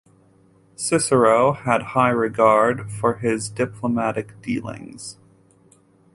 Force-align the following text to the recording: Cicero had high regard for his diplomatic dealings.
Cicero 0.75 1.53
had 1.53 1.83
high 1.93 2.09
regard 2.09 2.89
for 2.91 3.17
his 3.19 3.49
diplomatic 3.49 4.41
dealings. 4.41 5.19